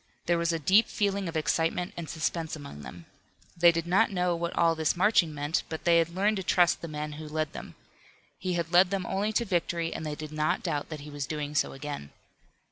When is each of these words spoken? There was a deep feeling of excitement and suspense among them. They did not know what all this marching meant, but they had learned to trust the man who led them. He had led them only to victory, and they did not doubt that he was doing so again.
There 0.25 0.39
was 0.39 0.51
a 0.51 0.57
deep 0.57 0.87
feeling 0.87 1.29
of 1.29 1.37
excitement 1.37 1.93
and 1.95 2.09
suspense 2.09 2.55
among 2.55 2.81
them. 2.81 3.05
They 3.55 3.71
did 3.71 3.85
not 3.85 4.09
know 4.09 4.35
what 4.35 4.57
all 4.57 4.73
this 4.73 4.95
marching 4.97 5.31
meant, 5.31 5.61
but 5.69 5.83
they 5.83 5.99
had 5.99 6.09
learned 6.15 6.37
to 6.37 6.43
trust 6.43 6.81
the 6.81 6.87
man 6.87 7.11
who 7.11 7.27
led 7.27 7.53
them. 7.53 7.75
He 8.39 8.53
had 8.53 8.73
led 8.73 8.89
them 8.89 9.05
only 9.05 9.31
to 9.33 9.45
victory, 9.45 9.93
and 9.93 10.03
they 10.03 10.15
did 10.15 10.31
not 10.31 10.63
doubt 10.63 10.89
that 10.89 11.01
he 11.01 11.11
was 11.11 11.27
doing 11.27 11.53
so 11.53 11.71
again. 11.73 12.09